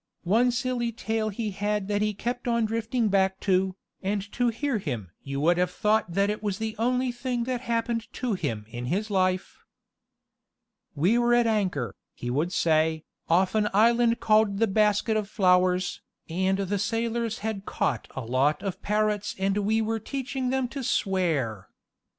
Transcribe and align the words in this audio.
One 0.23 0.49
silly 0.49 0.91
tale 0.91 1.29
he 1.29 1.51
had 1.51 1.87
that 1.87 2.01
he 2.01 2.15
kept 2.15 2.47
on 2.47 2.65
drifting 2.65 3.07
back 3.09 3.39
to, 3.41 3.75
and 4.01 4.31
to 4.31 4.47
hear 4.47 4.79
him 4.79 5.11
you 5.21 5.39
would 5.41 5.59
have 5.59 5.69
thought 5.69 6.13
that 6.13 6.31
it 6.31 6.41
was 6.41 6.57
the 6.57 6.75
only 6.79 7.11
thing 7.11 7.43
that 7.43 7.61
happened 7.61 8.11
to 8.13 8.33
him 8.33 8.65
in 8.69 8.85
his 8.87 9.11
life. 9.11 9.63
"We 10.95 11.19
was 11.19 11.35
at 11.37 11.45
anchor," 11.45 11.93
he 12.15 12.31
would 12.31 12.51
say, 12.51 13.03
"off 13.29 13.53
an 13.53 13.67
island 13.75 14.19
called 14.19 14.57
the 14.57 14.65
Basket 14.65 15.15
of 15.15 15.29
Flowers, 15.29 16.01
and 16.27 16.57
the 16.57 16.79
sailors 16.79 17.37
had 17.45 17.67
caught 17.67 18.07
a 18.15 18.21
lot 18.21 18.63
of 18.63 18.81
parrots 18.81 19.35
and 19.37 19.55
we 19.59 19.83
were 19.83 19.99
teaching 19.99 20.49
them 20.49 20.67
to 20.69 20.83
swear. 20.83 21.69